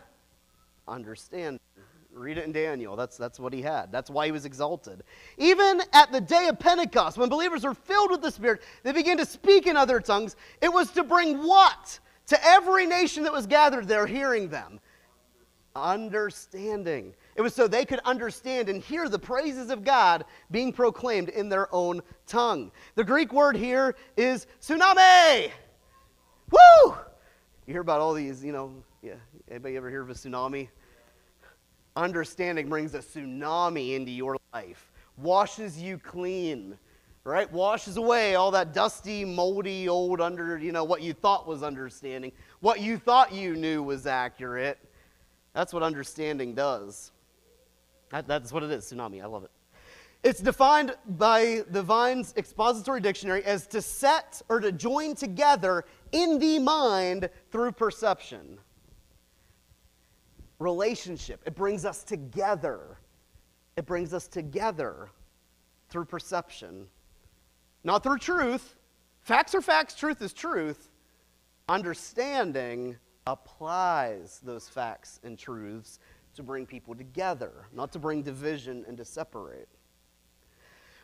[0.89, 1.60] understand.
[2.12, 2.95] Read it in Daniel.
[2.95, 3.91] That's, that's what he had.
[3.91, 5.04] That's why he was exalted.
[5.38, 9.17] Even at the day of Pentecost, when believers were filled with the Spirit, they began
[9.17, 10.36] to speak in other tongues.
[10.62, 11.99] It was to bring what?
[12.28, 14.80] To every nation that was gathered there hearing them?
[15.75, 17.13] Understanding.
[17.39, 21.47] It was so they could understand and hear the praises of God being proclaimed in
[21.47, 22.69] their own tongue.
[22.95, 25.49] The Greek word here is tsunami.
[26.52, 26.97] Woo!
[27.65, 29.13] You hear about all these, you know, yeah.
[29.49, 30.67] Anybody ever hear of a tsunami?
[31.95, 34.91] Understanding brings a tsunami into your life.
[35.15, 36.78] washes you clean,
[37.23, 37.49] right?
[37.54, 42.34] Washes away all that dusty, moldy, old under, you know, what you thought was understanding,
[42.60, 44.78] what you thought you knew was accurate.
[45.54, 47.13] That's what understanding does.
[48.12, 49.22] That, that's what it is, tsunami.
[49.22, 49.52] I love it.
[50.22, 56.39] It's defined by the Vine's expository dictionary as to set or to join together in
[56.39, 58.60] the mind through perception.
[60.60, 62.98] Relationship, it brings us together.
[63.78, 65.10] It brings us together
[65.89, 66.88] through perception,
[67.86, 68.76] not through truth.
[69.22, 70.91] Facts are facts, truth is truth.
[71.69, 76.00] Understanding applies those facts and truths
[76.39, 79.67] to bring people together, not to bring division and to separate.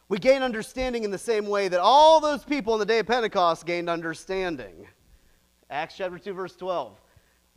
[0.08, 3.08] We gain understanding in the same way that all those people on the day of
[3.08, 4.88] Pentecost gained understanding.
[5.70, 6.98] Acts chapter 2, verse 12.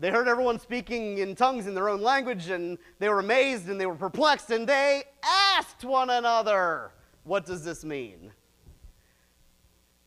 [0.01, 3.81] They heard everyone speaking in tongues in their own language, and they were amazed and
[3.81, 6.91] they were perplexed, and they asked one another,
[7.23, 8.33] What does this mean?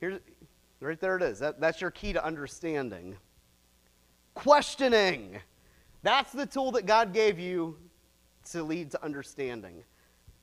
[0.01, 0.19] Here's,
[0.81, 1.39] right there it is.
[1.39, 3.15] That, that's your key to understanding.
[4.33, 5.39] Questioning.
[6.03, 7.77] That's the tool that God gave you
[8.51, 9.83] to lead to understanding.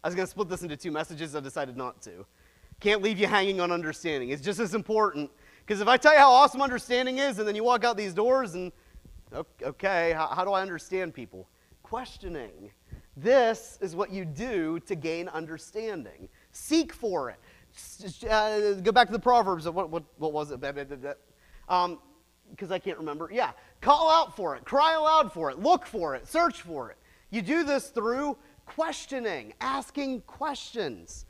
[0.04, 1.34] I was going to split this into two messages.
[1.34, 2.24] I decided not to.
[2.80, 4.30] Can't leave you hanging on understanding.
[4.30, 5.30] It's just as important.
[5.66, 8.14] Because if I tell you how awesome understanding is, and then you walk out these
[8.14, 8.70] doors and,
[9.62, 11.48] okay, how, how do I understand people?
[11.82, 12.70] Questioning.
[13.16, 16.28] This is what you do to gain understanding.
[16.52, 17.40] Seek for it.
[18.30, 19.68] Uh, go back to the Proverbs.
[19.68, 21.18] What, what, what was it?
[21.68, 21.98] Um,
[22.50, 23.28] because I can't remember.
[23.32, 23.52] Yeah.
[23.80, 24.64] Call out for it.
[24.64, 25.58] Cry aloud for it.
[25.58, 26.26] Look for it.
[26.26, 26.96] Search for it.
[27.30, 31.26] You do this through questioning, asking questions.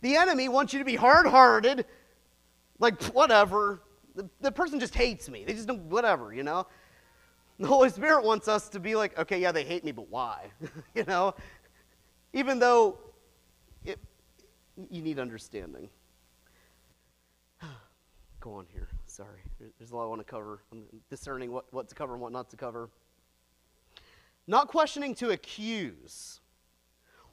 [0.00, 1.84] The enemy wants you to be hard hearted,
[2.78, 3.80] like, whatever.
[4.14, 5.44] The, the person just hates me.
[5.44, 6.66] They just don't, whatever, you know?
[7.58, 10.46] The Holy Spirit wants us to be like, okay, yeah, they hate me, but why?
[10.94, 11.34] you know?
[12.32, 12.98] Even though
[13.84, 13.98] it,
[14.90, 15.88] you need understanding.
[18.40, 18.87] Go on here.
[19.18, 19.40] Sorry.
[19.78, 20.62] There's a lot I want to cover.
[20.70, 22.88] I'm discerning what, what to cover and what not to cover.
[24.46, 26.38] Not questioning to accuse.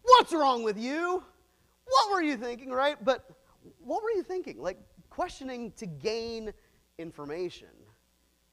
[0.02, 1.24] What's wrong with you?
[1.86, 2.98] What were you thinking, right?
[3.06, 3.30] But
[3.84, 4.60] what were you thinking?
[4.60, 4.80] Like
[5.12, 6.54] questioning to gain
[6.98, 7.67] information.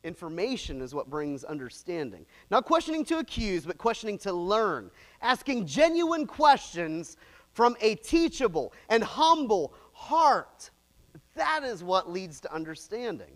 [0.04, 2.26] Information is what brings understanding.
[2.50, 4.90] Not questioning to accuse, but questioning to learn.
[5.22, 7.16] Asking genuine questions
[7.54, 10.70] from a teachable and humble heart.
[11.34, 13.32] That is what leads to understanding.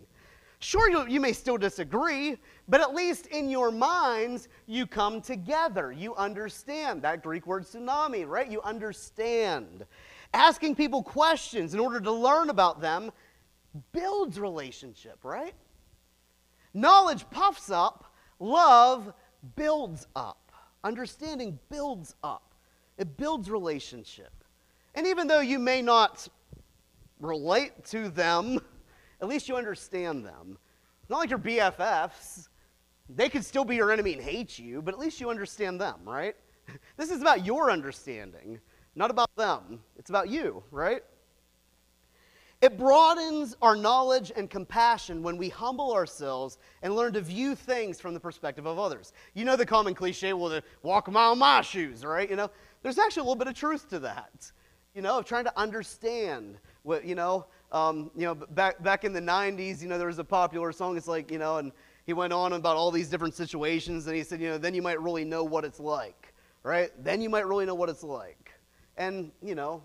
[0.59, 5.91] Sure, you, you may still disagree, but at least in your minds, you come together.
[5.91, 7.03] You understand.
[7.03, 8.49] That Greek word tsunami, right?
[8.49, 9.85] You understand.
[10.33, 13.11] Asking people questions in order to learn about them
[13.91, 15.53] builds relationship, right?
[16.73, 19.13] Knowledge puffs up, love
[19.55, 20.51] builds up.
[20.83, 22.53] Understanding builds up,
[22.97, 24.31] it builds relationship.
[24.95, 26.27] And even though you may not
[27.19, 28.59] relate to them,
[29.21, 30.57] at least you understand them.
[31.09, 32.49] Not like your BFFs.
[33.09, 35.99] They could still be your enemy and hate you, but at least you understand them,
[36.03, 36.35] right?
[36.97, 38.59] This is about your understanding,
[38.93, 39.79] not about them.
[39.95, 41.01] It's about you, right?
[42.59, 48.01] It broadens our knowledge and compassion when we humble ourselves and learn to view things
[48.01, 49.13] from the perspective of others.
[49.35, 52.27] You know the common cliche, well, to walk a mile in my shoes, right?
[52.27, 52.49] You know,
[52.81, 54.51] there's actually a little bit of truth to that.
[54.95, 56.57] You know, of trying to understand
[57.03, 60.23] you know, um, you know, back, back in the 90s, you know, there was a
[60.23, 60.97] popular song.
[60.97, 61.71] It's like, you know, and
[62.05, 64.81] he went on about all these different situations, and he said, you know, then you
[64.81, 66.91] might really know what it's like, right?
[67.03, 68.53] Then you might really know what it's like.
[68.95, 69.83] And, you know,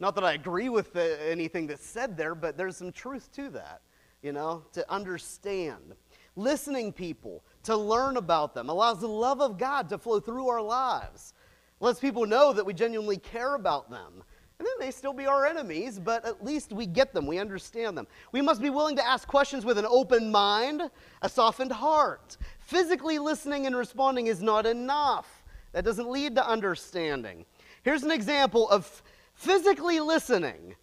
[0.00, 3.50] not that I agree with the, anything that's said there, but there's some truth to
[3.50, 3.82] that,
[4.22, 5.94] you know, to understand.
[6.36, 10.62] Listening people, to learn about them, allows the love of God to flow through our
[10.62, 11.34] lives.
[11.80, 14.22] Lets people know that we genuinely care about them
[14.58, 18.06] and they still be our enemies, but at least we get them, we understand them.
[18.32, 20.82] We must be willing to ask questions with an open mind,
[21.22, 22.36] a softened heart.
[22.60, 27.44] Physically listening and responding is not enough, that doesn't lead to understanding.
[27.82, 29.02] Here's an example of
[29.34, 30.74] physically listening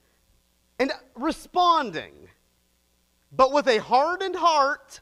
[0.80, 2.14] and responding,
[3.32, 5.02] but with a hardened heart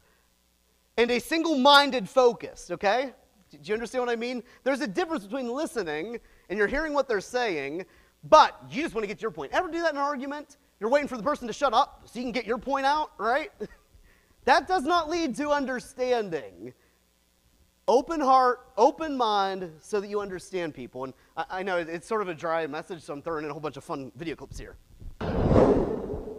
[0.98, 3.14] and a single minded focus, okay?
[3.52, 4.42] Do you understand what I mean?
[4.64, 6.20] There's a difference between listening
[6.50, 7.86] and you're hearing what they're saying
[8.24, 9.52] but you just want to get to your point.
[9.54, 10.58] Ever do that in an argument?
[10.80, 13.12] You're waiting for the person to shut up so you can get your point out,
[13.18, 13.52] right?
[14.46, 16.74] that does not lead to understanding.
[17.88, 21.04] Open heart, open mind, so that you understand people.
[21.04, 23.54] And I, I know it's sort of a dry message, so I'm throwing in a
[23.54, 24.76] whole bunch of fun video clips here.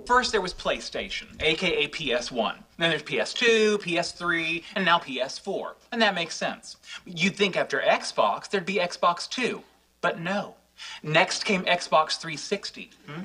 [0.07, 2.57] First, there was PlayStation, aka PS1.
[2.76, 5.72] Then there's PS2, PS3, and now PS4.
[5.93, 6.76] And that makes sense.
[7.07, 9.62] You'd think after Xbox, there'd be Xbox 2.
[10.03, 10.57] But no.
[11.03, 12.91] Next came Xbox 360.
[13.07, 13.22] hmm?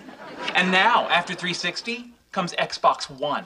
[0.56, 3.46] And now, after 360, comes Xbox One.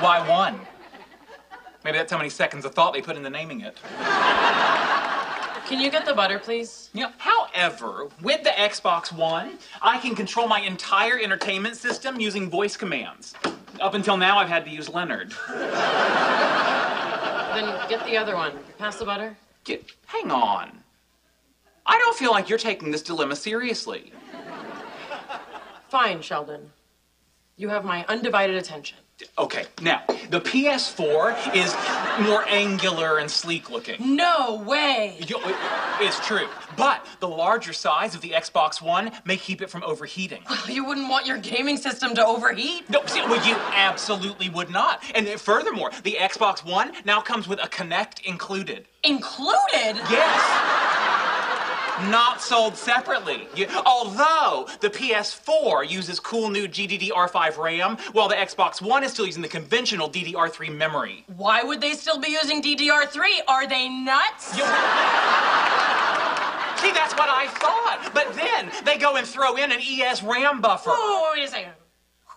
[0.00, 0.60] Why one?
[1.84, 3.78] Maybe that's how many seconds of thought they put into naming it.
[5.66, 6.90] Can you get the butter, please?
[6.92, 7.12] Yeah.
[7.16, 13.34] However, with the Xbox One, I can control my entire entertainment system using voice commands.
[13.80, 15.32] Up until now, I've had to use Leonard.
[17.54, 18.52] Then get the other one.
[18.78, 19.36] Pass the butter.
[19.64, 20.83] Get, hang on.
[21.86, 24.12] I don't feel like you're taking this dilemma seriously.
[25.88, 26.70] Fine, Sheldon.
[27.56, 28.98] You have my undivided attention.
[29.38, 31.72] Okay, now, the PS4 is
[32.26, 34.16] more angular and sleek looking.
[34.16, 35.16] No way!
[35.28, 35.40] You-
[36.00, 36.48] It's true.
[36.76, 40.42] But the larger size of the Xbox One may keep it from overheating.
[40.50, 42.90] Well, you wouldn't want your gaming system to overheat?
[42.90, 45.00] No, see, well, you absolutely would not.
[45.14, 48.88] And furthermore, the Xbox One now comes with a Kinect included.
[49.04, 49.94] Included?
[50.10, 50.83] Yes.
[52.10, 53.48] Not sold separately.
[53.54, 59.26] You- although the PS4 uses cool new GDDR5 RAM, while the Xbox One is still
[59.26, 61.24] using the conventional DDR3 memory.
[61.36, 63.42] Why would they still be using DDR3?
[63.48, 64.52] Are they nuts?
[66.80, 68.10] See, that's what I thought.
[68.12, 70.90] But then they go and throw in an eSRAM buffer.
[70.90, 71.72] Whoa, wait a second.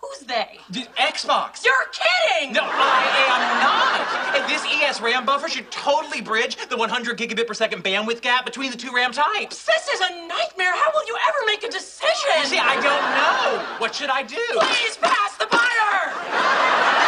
[0.00, 0.60] Who's they?
[0.70, 1.64] The Xbox.
[1.64, 2.52] You're kidding!
[2.52, 4.40] No, I am not.
[4.40, 8.70] And this eSRAM buffer should totally bridge the 100 gigabit per second bandwidth gap between
[8.70, 9.64] the two RAM types.
[9.64, 10.74] This is a nightmare.
[10.74, 12.30] How will you ever make a decision?
[12.40, 13.78] You see, I don't know.
[13.78, 14.36] What should I do?
[14.52, 16.74] Please pass the butter!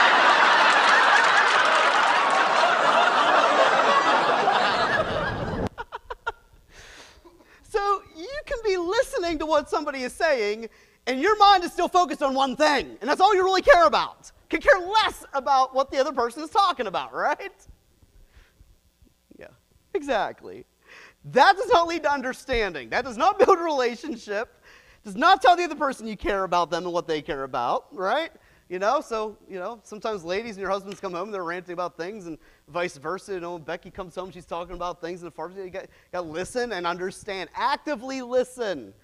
[7.70, 10.68] So you can be listening to what somebody is saying,
[11.07, 13.86] and your mind is still focused on one thing, and that's all you really care
[13.86, 14.30] about.
[14.48, 17.53] Could care less about what the other person is talking about, right?
[19.38, 19.46] Yeah,
[19.94, 20.66] exactly.
[21.26, 22.88] That does not lead to understanding.
[22.90, 24.57] That does not build a relationship.
[25.05, 27.86] Does not tell the other person you care about them and what they care about,
[27.92, 28.30] right?
[28.68, 31.72] You know, so, you know, sometimes ladies and your husbands come home and they're ranting
[31.72, 32.38] about things and
[32.68, 33.32] vice versa.
[33.32, 35.55] You know, when Becky comes home, she's talking about things in the farm.
[35.57, 37.51] You got, got to listen and understand.
[37.55, 38.94] Actively listen.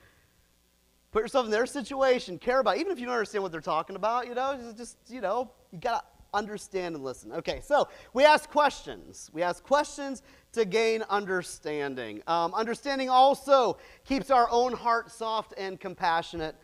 [1.16, 3.96] Put yourself in their situation, care about, even if you don't understand what they're talking
[3.96, 7.32] about, you know, just, just you know, you got to understand and listen.
[7.32, 9.30] Okay, so we ask questions.
[9.32, 12.22] We ask questions to gain understanding.
[12.26, 16.54] Um, understanding also keeps our own heart soft and compassionate,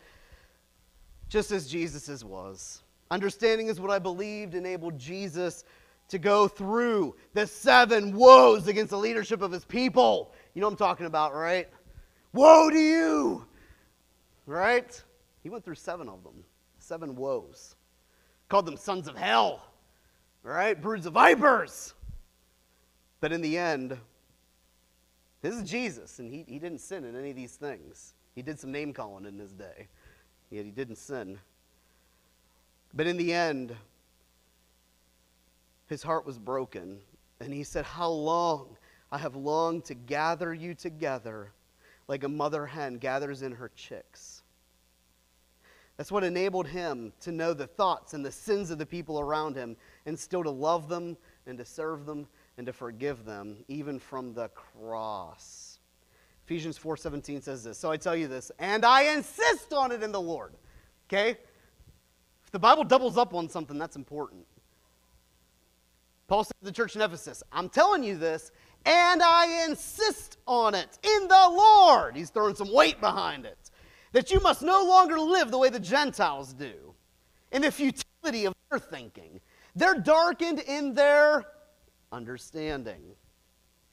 [1.29, 2.83] just as Jesus's was.
[3.09, 5.63] Understanding is what I believed enabled Jesus
[6.09, 10.31] to go through the seven woes against the leadership of his people.
[10.53, 11.67] You know what I'm talking about, right?
[12.33, 13.47] Woe to you!
[14.45, 15.01] Right?
[15.41, 16.43] He went through seven of them,
[16.79, 17.75] seven woes.
[18.49, 19.65] Called them sons of hell,
[20.43, 20.79] right?
[20.79, 21.93] Broods of vipers.
[23.19, 23.97] But in the end,
[25.41, 28.13] this is Jesus, and he, he didn't sin in any of these things.
[28.35, 29.87] He did some name calling in his day,
[30.49, 31.39] yet he didn't sin.
[32.93, 33.75] But in the end,
[35.87, 36.99] his heart was broken,
[37.39, 38.77] and he said, How long
[39.11, 41.51] I have longed to gather you together
[42.07, 44.43] like a mother hen gathers in her chicks.
[45.97, 49.55] That's what enabled him to know the thoughts and the sins of the people around
[49.55, 49.75] him
[50.05, 52.27] and still to love them and to serve them
[52.57, 55.79] and to forgive them even from the cross.
[56.45, 57.77] Ephesians 4:17 says this.
[57.77, 60.53] So I tell you this, and I insist on it in the Lord.
[61.07, 61.37] Okay?
[62.43, 64.45] If the Bible doubles up on something, that's important.
[66.27, 68.51] Paul said to the church in Ephesus, I'm telling you this,
[68.85, 72.15] and I insist on it in the Lord.
[72.15, 73.57] He's throwing some weight behind it.
[74.11, 76.93] That you must no longer live the way the Gentiles do,
[77.51, 79.39] in the futility of their thinking.
[79.75, 81.45] They're darkened in their
[82.11, 83.01] understanding.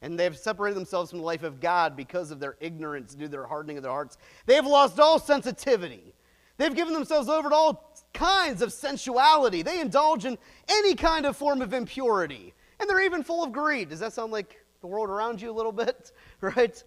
[0.02, 3.30] And they've separated themselves from the life of God because of their ignorance due to
[3.30, 4.16] their hardening of their hearts.
[4.46, 6.14] They have lost all sensitivity.
[6.56, 9.62] They've given themselves over to all kinds of sensuality.
[9.62, 10.36] They indulge in
[10.68, 12.52] any kind of form of impurity.
[12.78, 13.88] And they're even full of greed.
[13.88, 16.12] Does that sound like the world around you a little bit?
[16.40, 16.82] Right?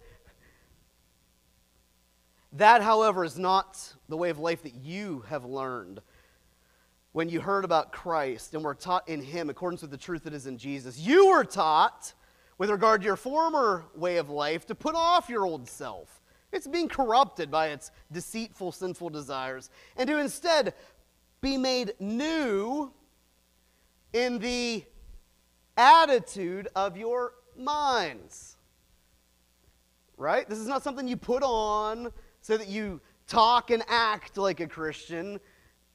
[2.54, 6.00] That, however, is not the way of life that you have learned
[7.12, 10.34] when you heard about Christ and were taught in Him according to the truth that
[10.34, 10.98] is in Jesus.
[10.98, 12.12] You were taught,
[12.58, 16.20] with regard to your former way of life, to put off your old self.
[16.52, 20.74] It's being corrupted by its deceitful, sinful desires, and to instead
[21.40, 22.92] be made new
[24.12, 24.84] in the
[25.76, 28.56] attitude of your minds.
[30.16, 30.48] Right?
[30.48, 34.66] This is not something you put on so that you talk and act like a
[34.66, 35.40] Christian.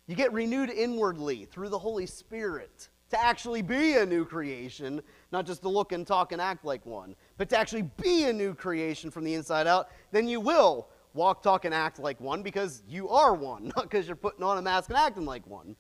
[0.07, 5.01] You get renewed inwardly through the Holy Spirit to actually be a new creation,
[5.32, 8.34] not just to look and talk and act like one, but to actually be a
[8.34, 12.43] new creation from the inside out, then you will walk, talk, and act like one
[12.43, 15.76] because you are one, not because you're putting on a mask and acting like one.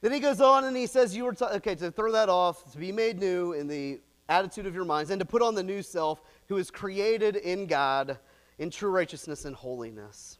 [0.00, 2.70] Then he goes on and he says, You were, t- okay, to throw that off,
[2.72, 5.62] to be made new in the attitude of your minds, and to put on the
[5.62, 8.18] new self who is created in God
[8.58, 10.38] in true righteousness and holiness.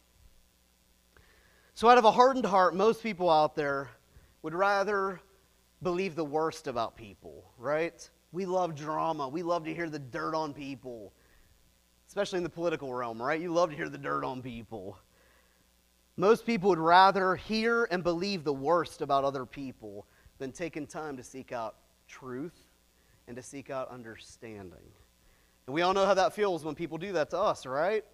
[1.75, 3.91] So, out of a hardened heart, most people out there
[4.43, 5.21] would rather
[5.83, 8.09] believe the worst about people, right?
[8.33, 9.29] We love drama.
[9.29, 11.13] We love to hear the dirt on people,
[12.09, 13.41] especially in the political realm, right?
[13.41, 14.99] You love to hear the dirt on people.
[16.17, 20.07] Most people would rather hear and believe the worst about other people
[20.39, 21.77] than taking time to seek out
[22.09, 22.66] truth
[23.29, 24.93] and to seek out understanding.
[25.67, 28.05] And we all know how that feels when people do that to us, right?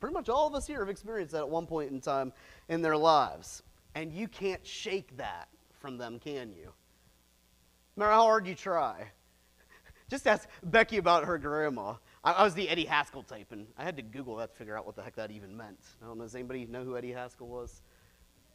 [0.00, 2.32] Pretty much all of us here have experienced that at one point in time
[2.68, 3.62] in their lives.
[3.94, 5.48] And you can't shake that
[5.78, 6.72] from them, can you?
[7.96, 9.10] No matter how hard you try.
[10.10, 11.94] Just ask Becky about her grandma.
[12.22, 14.76] I, I was the Eddie Haskell type, and I had to Google that to figure
[14.76, 15.78] out what the heck that even meant.
[16.02, 17.80] I don't know, does anybody know who Eddie Haskell was?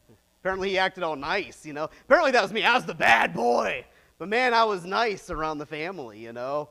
[0.42, 1.88] Apparently he acted all nice, you know.
[2.04, 2.62] Apparently that was me.
[2.62, 3.84] I was the bad boy.
[4.22, 6.68] But man, I was nice around the family, you know.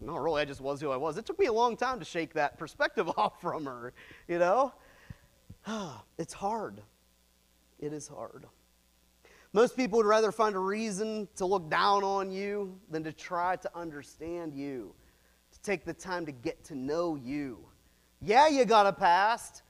[0.00, 1.18] No, really, I just was who I was.
[1.18, 3.92] It took me a long time to shake that perspective off from her,
[4.26, 4.72] you know?
[6.16, 6.80] It's hard.
[7.78, 8.46] It is hard.
[9.52, 13.56] Most people would rather find a reason to look down on you than to try
[13.56, 14.94] to understand you,
[15.52, 17.58] to take the time to get to know you.
[18.22, 19.60] Yeah, you got a past.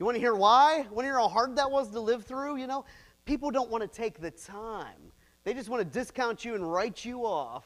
[0.00, 0.88] You want to hear why?
[0.90, 2.56] Want to hear how hard that was to live through?
[2.56, 2.84] You know,
[3.26, 5.09] people don't want to take the time.
[5.44, 7.64] They just want to discount you and write you off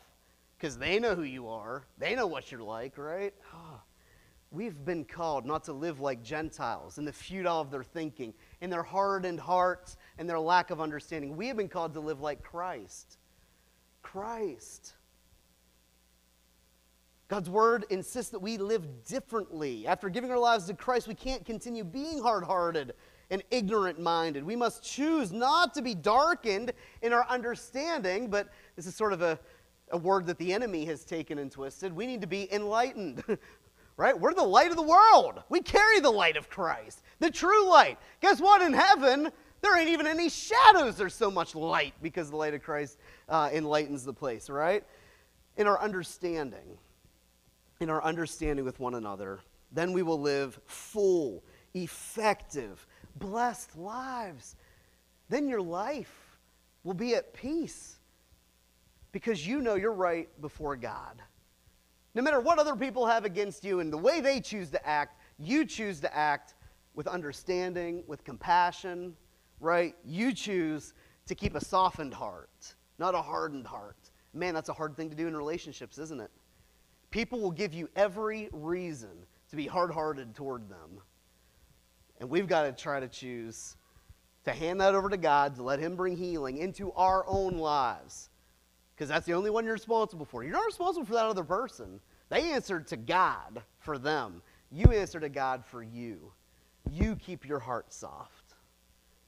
[0.56, 1.84] because they know who you are.
[1.98, 3.34] They know what you're like, right?
[3.52, 3.80] Oh,
[4.50, 8.70] we've been called not to live like Gentiles in the futile of their thinking, in
[8.70, 11.36] their hardened hearts and their lack of understanding.
[11.36, 13.18] We have been called to live like Christ.
[14.02, 14.94] Christ.
[17.26, 19.86] God's word insists that we live differently.
[19.86, 22.94] After giving our lives to Christ, we can't continue being hard hearted
[23.30, 24.44] and ignorant minded.
[24.44, 26.72] We must choose not to be darkened
[27.02, 29.38] in our understanding, but this is sort of a,
[29.90, 31.94] a word that the enemy has taken and twisted.
[31.94, 33.24] We need to be enlightened.
[33.96, 34.18] right?
[34.18, 35.42] We're the light of the world.
[35.48, 37.98] We carry the light of Christ, the true light.
[38.20, 38.60] Guess what?
[38.60, 40.96] In heaven, there ain't even any shadows.
[40.96, 42.98] There's so much light because the light of Christ
[43.28, 44.84] uh, enlightens the place, right?
[45.56, 46.78] In our understanding,
[47.80, 49.40] in our understanding with one another,
[49.72, 51.42] then we will live full,
[51.74, 52.86] effective,
[53.16, 54.56] blessed lives.
[55.28, 56.38] Then your life
[56.82, 57.96] will be at peace
[59.12, 61.22] because you know you're right before God.
[62.14, 65.20] No matter what other people have against you and the way they choose to act,
[65.38, 66.54] you choose to act
[66.94, 69.16] with understanding, with compassion,
[69.60, 69.96] right?
[70.04, 70.94] You choose
[71.26, 74.10] to keep a softened heart, not a hardened heart.
[74.32, 76.30] Man, that's a hard thing to do in relationships, isn't it?
[77.10, 81.00] People will give you every reason to be hard hearted toward them.
[82.24, 83.76] And we've got to try to choose
[84.46, 88.30] to hand that over to God, to let Him bring healing into our own lives.
[88.94, 90.42] Because that's the only one you're responsible for.
[90.42, 92.00] You're not responsible for that other person.
[92.30, 94.40] They answered to God for them.
[94.72, 96.32] You answer to God for you.
[96.90, 98.54] You keep your heart soft.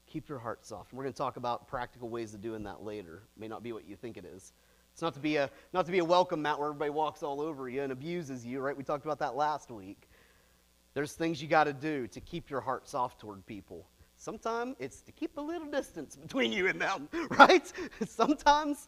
[0.07, 0.91] Keep your heart soft.
[0.91, 3.21] And we're going to talk about practical ways of doing that later.
[3.37, 4.53] It may not be what you think it is.
[4.91, 7.41] It's not to be a not to be a welcome mat where everybody walks all
[7.41, 8.75] over you and abuses you, right?
[8.75, 10.06] We talked about that last week.
[10.97, 13.85] There's things you got to do to keep your heart soft toward people.
[14.15, 17.71] Sometimes it's to keep a little distance between you and them, right?
[18.07, 18.87] Sometimes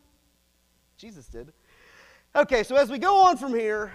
[0.97, 1.53] Jesus did.
[2.35, 3.93] Okay, so as we go on from here,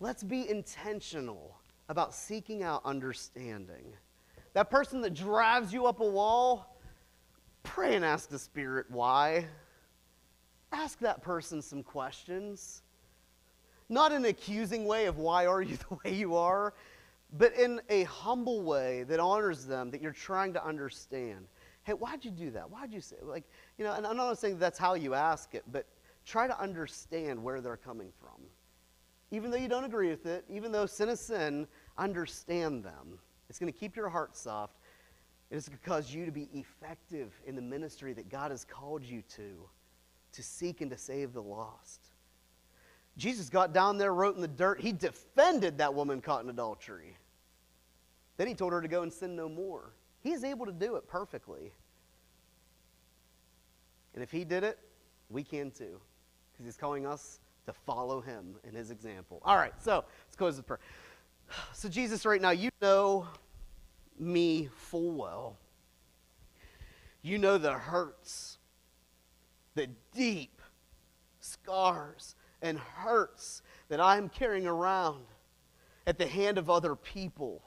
[0.00, 1.54] let's be intentional
[1.90, 3.92] about seeking out understanding.
[4.54, 6.78] That person that drives you up a wall,
[7.62, 9.44] pray and ask the Spirit why.
[10.72, 12.81] Ask that person some questions.
[13.92, 16.72] Not an accusing way of why are you the way you are,
[17.36, 21.46] but in a humble way that honors them, that you're trying to understand
[21.84, 22.70] hey, why'd you do that?
[22.70, 23.42] Why'd you say, like,
[23.76, 25.84] you know, and I'm not saying that's how you ask it, but
[26.24, 28.40] try to understand where they're coming from.
[29.32, 31.66] Even though you don't agree with it, even though sin is sin,
[31.98, 33.18] understand them.
[33.48, 34.76] It's going to keep your heart soft.
[35.50, 38.64] It is going to cause you to be effective in the ministry that God has
[38.64, 39.68] called you to,
[40.30, 42.11] to seek and to save the lost.
[43.16, 44.80] Jesus got down there, wrote in the dirt.
[44.80, 47.16] He defended that woman caught in adultery.
[48.36, 49.92] Then he told her to go and sin no more.
[50.20, 51.72] He's able to do it perfectly.
[54.14, 54.78] And if he did it,
[55.28, 56.00] we can too,
[56.52, 59.40] because he's calling us to follow him in his example.
[59.44, 60.80] All right, so let's close with prayer.
[61.74, 63.26] So, Jesus, right now, you know
[64.18, 65.58] me full well.
[67.20, 68.58] You know the hurts
[69.74, 70.60] the deep
[71.40, 75.24] scars and hurts that I'm carrying around
[76.06, 77.62] at the hand of other people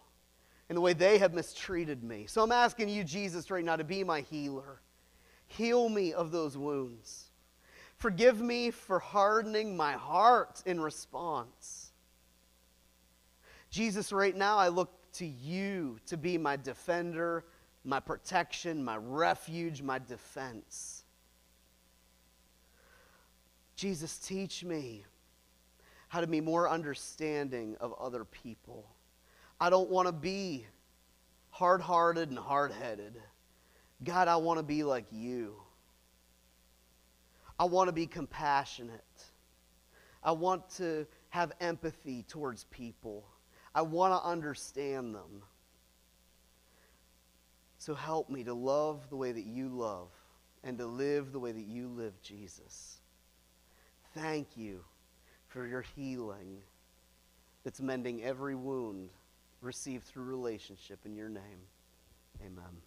[0.70, 2.26] and the way they have mistreated me.
[2.28, 4.82] So I'm asking you, Jesus, right now to be my healer.
[5.48, 7.26] Heal me of those wounds.
[7.98, 11.91] Forgive me for hardening my heart in response.
[13.70, 17.46] Jesus, right now I look to you to be my defender,
[17.84, 20.95] my protection, my refuge, my defense.
[23.76, 25.06] Jesus, teach me
[26.08, 28.88] how to be more understanding of other people.
[29.60, 30.66] I don't want to be
[31.50, 33.22] hard hearted and hard headed.
[34.04, 35.56] God, I want to be like you.
[37.58, 39.02] I want to be compassionate.
[40.24, 43.26] I want to have empathy towards people.
[43.74, 45.44] I want to understand them.
[47.78, 50.10] So help me to love the way that you love
[50.64, 53.00] and to live the way that you live, Jesus.
[54.16, 54.80] Thank you
[55.47, 56.59] for your healing
[57.63, 59.09] that's mending every wound
[59.61, 61.68] received through relationship in your name.
[62.41, 62.82] Amen.